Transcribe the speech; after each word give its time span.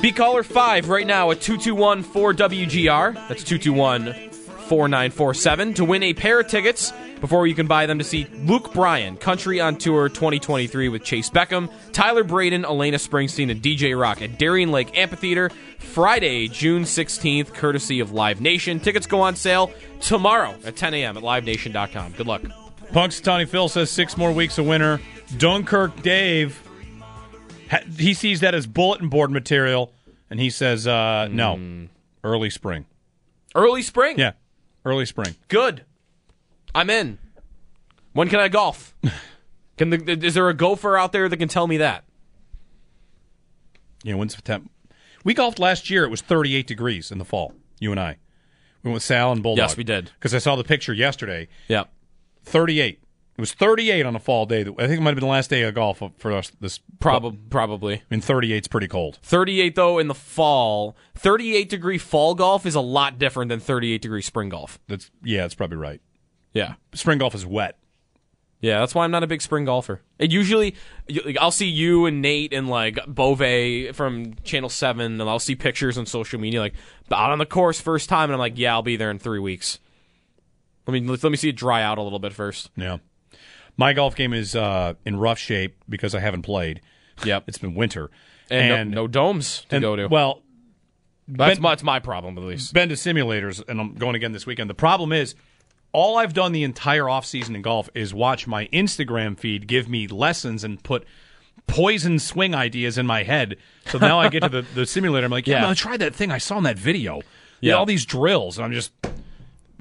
Be 0.00 0.12
caller 0.12 0.44
5 0.44 0.88
right 0.88 1.06
now 1.06 1.30
at 1.32 1.40
221 1.40 2.04
4WGR. 2.04 3.14
That's 3.28 3.42
221 3.42 4.14
4947 4.68 5.74
to 5.74 5.84
win 5.84 6.02
a 6.04 6.14
pair 6.14 6.40
of 6.40 6.46
tickets 6.46 6.92
before 7.20 7.46
you 7.46 7.54
can 7.54 7.66
buy 7.66 7.86
them 7.86 7.98
to 7.98 8.04
see 8.04 8.28
Luke 8.44 8.72
Bryan, 8.72 9.16
Country 9.16 9.60
on 9.60 9.76
Tour 9.76 10.08
2023 10.08 10.88
with 10.88 11.02
Chayce 11.02 11.30
Beckham, 11.30 11.72
Tyler 11.92 12.22
Braden, 12.22 12.62
Alana 12.62 12.94
Springsteen, 12.94 13.50
and 13.50 13.60
DJ 13.60 14.00
Rock 14.00 14.22
at 14.22 14.38
Darien 14.38 14.70
Lake 14.70 14.96
Amphitheater 14.96 15.50
Friday, 15.78 16.46
June 16.48 16.84
16th, 16.84 17.52
courtesy 17.54 17.98
of 17.98 18.12
Live 18.12 18.40
Nation. 18.40 18.78
Tickets 18.78 19.06
go 19.06 19.20
on 19.20 19.34
sale 19.34 19.72
tomorrow 20.00 20.54
at 20.64 20.76
10 20.76 20.94
a.m. 20.94 21.16
at 21.16 21.22
livenation.com. 21.24 22.12
Good 22.12 22.26
luck. 22.26 22.42
Punxsutawney 22.92 23.48
Phil 23.48 23.68
says 23.68 23.90
six 23.90 24.16
more 24.16 24.32
weeks 24.32 24.58
of 24.58 24.66
winter. 24.66 25.00
Dunkirk 25.38 26.02
Dave, 26.02 26.62
he 27.96 28.14
sees 28.14 28.40
that 28.40 28.54
as 28.54 28.66
bulletin 28.66 29.08
board 29.08 29.30
material, 29.30 29.92
and 30.30 30.40
he 30.40 30.50
says 30.50 30.86
uh, 30.86 31.28
no, 31.30 31.88
early 32.24 32.50
spring. 32.50 32.86
Early 33.54 33.82
spring? 33.82 34.18
Yeah, 34.18 34.32
early 34.84 35.06
spring. 35.06 35.34
Good. 35.48 35.84
I'm 36.74 36.90
in. 36.90 37.18
When 38.12 38.28
can 38.28 38.40
I 38.40 38.48
golf? 38.48 38.94
Can 39.78 39.90
the, 39.90 40.26
is 40.26 40.34
there 40.34 40.48
a 40.48 40.54
gopher 40.54 40.98
out 40.98 41.12
there 41.12 41.28
that 41.28 41.36
can 41.36 41.46
tell 41.46 41.68
me 41.68 41.76
that? 41.76 42.02
Yeah, 44.02 44.14
when's 44.14 44.34
the 44.34 44.42
temp? 44.42 44.70
We 45.24 45.34
golfed 45.34 45.60
last 45.60 45.88
year. 45.88 46.04
It 46.04 46.10
was 46.10 46.20
38 46.20 46.66
degrees 46.66 47.12
in 47.12 47.18
the 47.18 47.24
fall. 47.24 47.54
You 47.78 47.92
and 47.92 48.00
I. 48.00 48.16
We 48.82 48.88
went 48.88 48.94
with 48.94 49.02
Sal 49.04 49.30
and 49.30 49.40
Bulldog. 49.42 49.68
Yes, 49.68 49.76
we 49.76 49.84
did. 49.84 50.10
Because 50.18 50.34
I 50.34 50.38
saw 50.38 50.56
the 50.56 50.64
picture 50.64 50.92
yesterday. 50.92 51.46
Yeah. 51.68 51.84
38. 52.44 53.00
It 53.38 53.40
was 53.40 53.52
38 53.52 54.04
on 54.04 54.16
a 54.16 54.18
fall 54.18 54.46
day. 54.46 54.62
I 54.62 54.64
think 54.64 54.98
it 54.98 55.00
might 55.00 55.10
have 55.10 55.14
been 55.14 55.24
the 55.24 55.30
last 55.30 55.48
day 55.48 55.62
of 55.62 55.72
golf 55.72 56.02
for 56.18 56.32
us. 56.32 56.50
This 56.60 56.80
Probably. 56.98 57.38
Probably. 57.48 57.94
I 57.94 58.02
mean, 58.10 58.20
38's 58.20 58.66
pretty 58.66 58.88
cold. 58.88 59.20
38 59.22 59.76
though 59.76 59.98
in 60.00 60.08
the 60.08 60.14
fall. 60.14 60.96
38 61.14 61.68
degree 61.70 61.98
fall 61.98 62.34
golf 62.34 62.66
is 62.66 62.74
a 62.74 62.80
lot 62.80 63.16
different 63.16 63.48
than 63.48 63.60
38 63.60 64.02
degree 64.02 64.22
spring 64.22 64.48
golf. 64.48 64.80
That's 64.88 65.12
yeah, 65.22 65.42
that's 65.42 65.54
probably 65.54 65.76
right. 65.76 66.00
Yeah. 66.52 66.74
Spring 66.94 67.18
golf 67.18 67.32
is 67.36 67.46
wet. 67.46 67.78
Yeah, 68.60 68.80
that's 68.80 68.92
why 68.92 69.04
I'm 69.04 69.12
not 69.12 69.22
a 69.22 69.28
big 69.28 69.40
spring 69.40 69.66
golfer. 69.66 70.02
It 70.18 70.32
usually, 70.32 70.74
I'll 71.40 71.52
see 71.52 71.68
you 71.68 72.06
and 72.06 72.20
Nate 72.20 72.52
and 72.52 72.68
like 72.68 72.98
Bove 73.06 73.94
from 73.94 74.34
Channel 74.42 74.68
Seven, 74.68 75.20
and 75.20 75.30
I'll 75.30 75.38
see 75.38 75.54
pictures 75.54 75.96
on 75.96 76.06
social 76.06 76.40
media 76.40 76.58
like 76.58 76.74
out 77.12 77.30
on 77.30 77.38
the 77.38 77.46
course 77.46 77.80
first 77.80 78.08
time, 78.08 78.24
and 78.24 78.32
I'm 78.32 78.40
like, 78.40 78.58
yeah, 78.58 78.72
I'll 78.72 78.82
be 78.82 78.96
there 78.96 79.12
in 79.12 79.20
three 79.20 79.38
weeks. 79.38 79.78
Let 80.88 81.00
me 81.00 81.06
let 81.06 81.22
me 81.22 81.36
see 81.36 81.50
it 81.50 81.56
dry 81.56 81.82
out 81.84 81.98
a 81.98 82.02
little 82.02 82.18
bit 82.18 82.32
first. 82.32 82.70
Yeah. 82.74 82.98
My 83.78 83.92
golf 83.94 84.14
game 84.16 84.34
is 84.34 84.54
uh, 84.54 84.94
in 85.06 85.16
rough 85.18 85.38
shape 85.38 85.76
because 85.88 86.14
I 86.14 86.20
haven't 86.20 86.42
played. 86.42 86.80
Yep, 87.24 87.44
It's 87.46 87.58
been 87.58 87.74
winter. 87.74 88.10
and, 88.50 88.90
no, 88.90 89.02
no 89.02 89.08
domes 89.08 89.64
to 89.70 89.76
and- 89.76 89.82
go 89.82 89.96
to. 89.96 90.06
Well, 90.08 90.42
that's 91.26 91.56
Ben- 91.56 91.62
my, 91.62 91.70
that's 91.70 91.82
my 91.82 91.98
problem 92.00 92.36
at 92.38 92.44
least. 92.44 92.72
been 92.74 92.88
to 92.90 92.94
simulators, 92.96 93.62
and 93.68 93.80
I'm 93.80 93.94
going 93.94 94.14
again 94.16 94.32
this 94.32 94.46
weekend. 94.46 94.68
The 94.68 94.74
problem 94.74 95.12
is, 95.12 95.34
all 95.92 96.16
I've 96.18 96.32
done 96.34 96.52
the 96.52 96.64
entire 96.64 97.08
off 97.08 97.24
season 97.26 97.54
in 97.56 97.62
golf 97.62 97.88
is 97.94 98.12
watch 98.12 98.46
my 98.46 98.66
Instagram 98.68 99.38
feed 99.38 99.66
give 99.66 99.88
me 99.88 100.06
lessons 100.06 100.64
and 100.64 100.82
put 100.82 101.04
poison 101.66 102.18
swing 102.18 102.54
ideas 102.54 102.96
in 102.98 103.06
my 103.06 103.22
head. 103.24 103.56
So 103.86 103.98
now 103.98 104.18
I 104.18 104.28
get 104.28 104.42
to 104.42 104.48
the, 104.48 104.62
the 104.74 104.86
simulator. 104.86 105.24
I'm 105.26 105.30
like, 105.30 105.46
yeah, 105.46 105.54
Yeah. 105.56 105.58
I'm 105.58 105.64
gonna 105.64 105.74
try 105.74 105.96
that 105.98 106.14
thing 106.14 106.30
I 106.32 106.38
saw 106.38 106.56
in 106.58 106.64
that 106.64 106.78
video. 106.78 107.16
Yeah, 107.16 107.22
Yeah. 107.60 107.72
all 107.74 107.84
these 107.86 108.04
drills, 108.06 108.56
and 108.58 108.64
I'm 108.64 108.72
just 108.72 108.92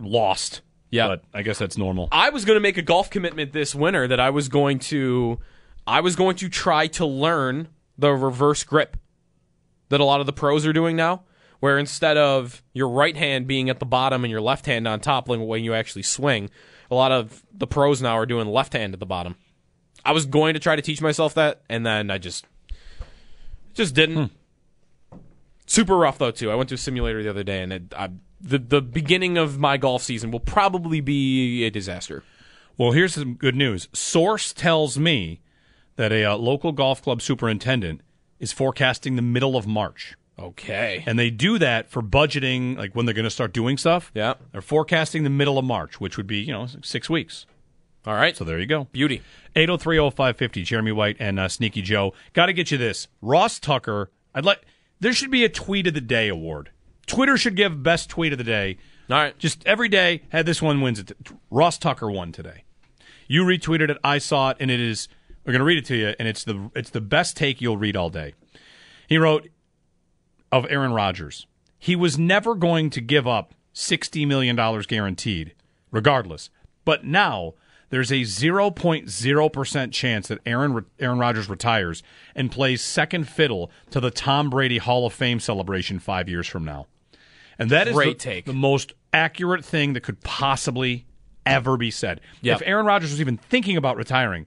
lost. 0.00 0.60
Yeah. 0.94 1.08
but 1.08 1.24
I 1.34 1.42
guess 1.42 1.58
that's 1.58 1.76
normal. 1.76 2.08
I 2.12 2.30
was 2.30 2.44
going 2.44 2.56
to 2.56 2.60
make 2.60 2.78
a 2.78 2.82
golf 2.82 3.10
commitment 3.10 3.52
this 3.52 3.74
winter 3.74 4.06
that 4.06 4.20
I 4.20 4.30
was 4.30 4.48
going 4.48 4.78
to 4.80 5.40
I 5.86 6.00
was 6.00 6.16
going 6.16 6.36
to 6.36 6.48
try 6.48 6.86
to 6.88 7.04
learn 7.04 7.68
the 7.98 8.12
reverse 8.12 8.64
grip 8.64 8.96
that 9.88 10.00
a 10.00 10.04
lot 10.04 10.20
of 10.20 10.26
the 10.26 10.32
pros 10.32 10.64
are 10.64 10.72
doing 10.72 10.96
now 10.96 11.24
where 11.60 11.78
instead 11.78 12.16
of 12.16 12.62
your 12.72 12.88
right 12.88 13.16
hand 13.16 13.46
being 13.46 13.70
at 13.70 13.80
the 13.80 13.86
bottom 13.86 14.24
and 14.24 14.30
your 14.30 14.40
left 14.40 14.66
hand 14.66 14.86
on 14.86 15.00
top 15.00 15.28
when 15.28 15.64
you 15.64 15.74
actually 15.74 16.02
swing 16.02 16.50
a 16.90 16.94
lot 16.94 17.10
of 17.10 17.44
the 17.52 17.66
pros 17.66 18.00
now 18.00 18.16
are 18.16 18.26
doing 18.26 18.46
left 18.46 18.72
hand 18.72 18.94
at 18.94 19.00
the 19.00 19.06
bottom 19.06 19.36
I 20.04 20.12
was 20.12 20.26
going 20.26 20.54
to 20.54 20.60
try 20.60 20.76
to 20.76 20.82
teach 20.82 21.02
myself 21.02 21.34
that 21.34 21.62
and 21.68 21.84
then 21.84 22.10
I 22.10 22.18
just 22.18 22.46
just 23.74 23.94
didn't 23.94 24.30
hmm. 25.10 25.16
super 25.66 25.96
rough 25.96 26.18
though 26.18 26.30
too 26.30 26.50
I 26.50 26.54
went 26.54 26.68
to 26.68 26.76
a 26.76 26.78
simulator 26.78 27.22
the 27.22 27.30
other 27.30 27.44
day 27.44 27.62
and 27.62 27.72
it, 27.72 27.94
I, 27.96 28.10
the 28.40 28.58
the 28.58 28.82
beginning 28.82 29.38
of 29.38 29.58
my 29.58 29.76
golf 29.76 30.02
season 30.02 30.30
will 30.30 30.40
probably 30.40 31.00
be 31.00 31.64
a 31.64 31.70
disaster 31.70 32.22
Well, 32.76 32.92
here's 32.92 33.14
some 33.14 33.34
good 33.34 33.54
news. 33.54 33.88
Source 33.92 34.52
tells 34.52 34.98
me 34.98 35.40
that 35.96 36.12
a 36.12 36.24
uh, 36.24 36.36
local 36.36 36.72
golf 36.72 37.02
club 37.02 37.22
superintendent 37.22 38.00
is 38.40 38.52
forecasting 38.52 39.16
the 39.16 39.22
middle 39.22 39.56
of 39.56 39.66
March. 39.66 40.16
Okay. 40.38 41.04
And 41.06 41.18
they 41.18 41.30
do 41.30 41.58
that 41.58 41.88
for 41.90 42.02
budgeting, 42.02 42.76
like 42.76 42.94
when 42.94 43.06
they're 43.06 43.14
going 43.14 43.24
to 43.24 43.30
start 43.30 43.52
doing 43.52 43.78
stuff. 43.78 44.10
Yeah. 44.14 44.34
They're 44.52 44.60
forecasting 44.60 45.22
the 45.22 45.30
middle 45.30 45.58
of 45.58 45.64
March, 45.64 46.00
which 46.00 46.16
would 46.16 46.26
be, 46.26 46.38
you 46.38 46.52
know, 46.52 46.66
six 46.82 47.08
weeks. 47.08 47.46
All 48.06 48.14
right. 48.14 48.36
So 48.36 48.44
there 48.44 48.58
you 48.58 48.66
go. 48.66 48.88
Beauty. 48.90 49.22
8030550, 49.54 50.64
Jeremy 50.64 50.92
White 50.92 51.16
and 51.20 51.38
uh, 51.38 51.48
Sneaky 51.48 51.82
Joe. 51.82 52.12
Got 52.32 52.46
to 52.46 52.52
get 52.52 52.70
you 52.70 52.78
this. 52.78 53.06
Ross 53.22 53.60
Tucker, 53.60 54.10
I'd 54.34 54.44
like, 54.44 54.62
there 54.98 55.12
should 55.12 55.30
be 55.30 55.44
a 55.44 55.48
tweet 55.48 55.86
of 55.86 55.94
the 55.94 56.00
day 56.00 56.28
award. 56.28 56.70
Twitter 57.06 57.36
should 57.36 57.56
give 57.56 57.82
best 57.82 58.10
tweet 58.10 58.32
of 58.32 58.38
the 58.38 58.44
day. 58.44 58.78
All 59.10 59.16
right. 59.16 59.38
Just 59.38 59.66
every 59.66 59.88
day, 59.88 60.22
had 60.30 60.46
this 60.46 60.62
one 60.62 60.80
wins 60.80 60.98
it. 60.98 61.12
Ross 61.50 61.78
Tucker 61.78 62.10
won 62.10 62.32
today. 62.32 62.64
You 63.28 63.44
retweeted 63.44 63.90
it. 63.90 63.98
I 64.02 64.18
saw 64.18 64.50
it, 64.50 64.56
and 64.60 64.70
it 64.70 64.80
is. 64.80 65.08
We're 65.44 65.52
going 65.52 65.60
to 65.60 65.66
read 65.66 65.78
it 65.78 65.84
to 65.86 65.96
you, 65.96 66.14
and 66.18 66.26
it's 66.26 66.44
the 66.44 66.70
it's 66.74 66.90
the 66.90 67.00
best 67.00 67.36
take 67.36 67.60
you'll 67.60 67.76
read 67.76 67.96
all 67.96 68.10
day. 68.10 68.34
He 69.06 69.18
wrote 69.18 69.48
of 70.50 70.66
Aaron 70.70 70.92
Rodgers. 70.92 71.46
He 71.78 71.96
was 71.96 72.18
never 72.18 72.54
going 72.54 72.88
to 72.90 73.00
give 73.02 73.26
up 73.26 73.54
sixty 73.72 74.24
million 74.24 74.56
dollars 74.56 74.86
guaranteed, 74.86 75.54
regardless. 75.90 76.48
But 76.86 77.04
now 77.04 77.54
there's 77.90 78.10
a 78.10 78.24
zero 78.24 78.70
point 78.70 79.10
zero 79.10 79.50
percent 79.50 79.92
chance 79.92 80.28
that 80.28 80.40
Aaron 80.46 80.86
Aaron 80.98 81.18
Rodgers 81.18 81.48
retires 81.48 82.02
and 82.34 82.50
plays 82.50 82.82
second 82.82 83.28
fiddle 83.28 83.70
to 83.90 84.00
the 84.00 84.10
Tom 84.10 84.48
Brady 84.48 84.78
Hall 84.78 85.06
of 85.06 85.12
Fame 85.12 85.40
celebration 85.40 85.98
five 85.98 86.28
years 86.28 86.46
from 86.46 86.64
now. 86.64 86.86
And 87.58 87.70
that 87.70 87.88
is 87.88 87.94
Great 87.94 88.18
the, 88.18 88.24
take. 88.24 88.44
the 88.46 88.52
most 88.52 88.92
accurate 89.12 89.64
thing 89.64 89.92
that 89.94 90.00
could 90.02 90.20
possibly 90.22 91.06
ever 91.46 91.76
be 91.76 91.90
said. 91.90 92.20
Yep. 92.42 92.60
If 92.62 92.66
Aaron 92.66 92.86
Rodgers 92.86 93.10
was 93.10 93.20
even 93.20 93.36
thinking 93.36 93.76
about 93.76 93.96
retiring, 93.96 94.46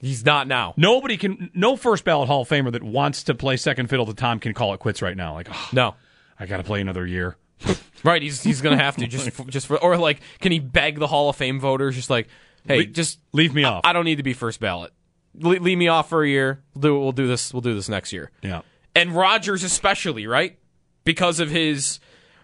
He's 0.00 0.24
not 0.24 0.48
now. 0.48 0.74
nobody 0.76 1.16
can, 1.16 1.50
no 1.54 1.76
first 1.76 2.04
ballot 2.04 2.26
Hall 2.26 2.42
of 2.42 2.48
Famer 2.48 2.72
that 2.72 2.82
wants 2.82 3.22
to 3.24 3.34
play 3.34 3.56
second 3.56 3.88
fiddle 3.88 4.06
to 4.06 4.14
Tom 4.14 4.40
can 4.40 4.52
call 4.52 4.74
it 4.74 4.80
quits 4.80 5.00
right 5.00 5.16
now. 5.16 5.34
Like, 5.34 5.48
oh, 5.50 5.68
No. 5.72 5.94
I 6.40 6.46
got 6.46 6.56
to 6.56 6.64
play 6.64 6.80
another 6.80 7.06
year. 7.06 7.36
Right. 8.04 8.20
He's 8.20 8.42
he's 8.42 8.60
gonna 8.62 8.76
have 8.82 8.96
to 8.96 9.06
just 9.06 9.30
for, 9.36 9.44
just 9.44 9.68
for 9.68 9.78
or 9.78 9.96
like 9.96 10.18
can 10.40 10.50
he 10.50 10.58
beg 10.58 10.98
the 10.98 11.06
Hall 11.06 11.30
of 11.30 11.36
Fame 11.36 11.60
voters 11.60 11.94
just 11.94 12.10
like 12.10 12.26
hey 12.66 12.78
Le- 12.78 12.86
just 12.86 13.20
leave 13.30 13.54
me 13.54 13.62
off. 13.62 13.82
I 13.84 13.92
don't 13.92 14.04
need 14.04 14.16
to 14.16 14.24
be 14.24 14.32
first 14.32 14.58
ballot. 14.58 14.92
Le- 15.38 15.60
leave 15.60 15.78
me 15.78 15.86
off 15.86 16.08
for 16.08 16.24
a 16.24 16.28
year. 16.28 16.64
We'll 16.74 16.80
do 16.82 16.98
we'll 16.98 17.12
do 17.12 17.28
this 17.28 17.54
we'll 17.54 17.60
do 17.60 17.76
this 17.76 17.88
next 17.88 18.12
year. 18.12 18.32
Yeah. 18.42 18.62
And 18.96 19.12
Rodgers 19.14 19.62
especially 19.62 20.26
right 20.26 20.58
because 21.04 21.38
of 21.38 21.48
his 21.50 22.00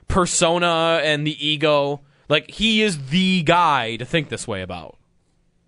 persona 0.08 1.00
and 1.02 1.26
the 1.26 1.46
ego. 1.46 2.00
Like 2.28 2.50
he 2.50 2.82
is 2.82 3.08
the 3.08 3.43
guy 3.43 3.96
to 3.96 4.05
think 4.05 4.28
this 4.28 4.46
way 4.49 4.62
about. 4.62 4.96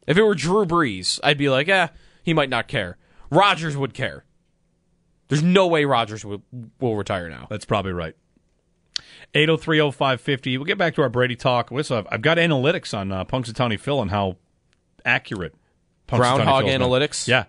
If 0.07 0.17
it 0.17 0.23
were 0.23 0.35
Drew 0.35 0.65
Brees, 0.67 1.21
I'd 1.23 1.39
be 1.39 1.49
like, 1.49 1.69
eh, 1.69 1.89
he 2.23 2.35
might 2.35 2.51
not 2.51 2.69
care. 2.69 2.97
Rodgers 3.31 3.77
would 3.77 3.95
care. 3.95 4.25
There's 5.29 5.43
no 5.43 5.69
way 5.69 5.85
Rodgers 5.85 6.25
will, 6.25 6.43
will 6.81 6.97
retire 6.97 7.29
now. 7.29 7.47
That's 7.49 7.65
probably 7.65 7.93
right. 7.93 8.17
8030550. 9.35 10.59
We'll 10.59 10.65
get 10.65 10.79
back 10.79 10.97
to 10.97 11.03
our 11.03 11.09
Brady 11.09 11.37
talk. 11.37 11.71
What's 11.71 11.91
up? 11.91 12.09
I've 12.11 12.23
got 12.23 12.39
analytics 12.39 12.97
on 12.97 13.13
uh, 13.13 13.25
Punxsutawney 13.25 13.79
Phil 13.79 14.03
and 14.03 14.11
how 14.11 14.39
accurate 15.05 15.55
Groundhog 16.09 16.65
Phil's 16.65 16.73
been. 16.73 16.81
analytics? 16.81 17.29
Yeah. 17.29 17.45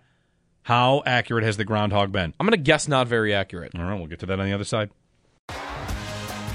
How 0.63 1.01
accurate 1.07 1.43
has 1.43 1.57
the 1.57 1.65
groundhog 1.65 2.11
been? 2.11 2.35
I'm 2.39 2.45
gonna 2.45 2.57
guess 2.57 2.87
not 2.87 3.07
very 3.07 3.33
accurate. 3.33 3.73
All 3.75 3.81
right, 3.83 3.95
we'll 3.95 4.05
get 4.05 4.19
to 4.19 4.27
that 4.27 4.39
on 4.39 4.45
the 4.45 4.53
other 4.53 4.63
side. 4.63 4.91